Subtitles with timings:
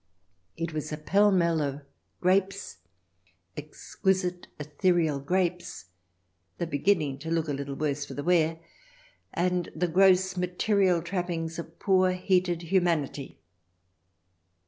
[0.57, 1.81] It was a pell mell of
[2.21, 2.79] grapes—
[3.55, 5.91] exquisite, ethereal grapes,
[6.57, 8.59] though beginning to look a little the worse for wear—
[9.45, 13.37] and the gross material trappings of poor, heated humanity.